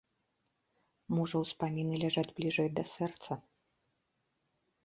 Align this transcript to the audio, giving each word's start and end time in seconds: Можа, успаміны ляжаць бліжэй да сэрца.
Можа, 1.15 1.35
успаміны 1.45 1.95
ляжаць 2.05 2.25
бліжэй 2.39 2.69
да 2.79 2.83
сэрца. 2.95 3.41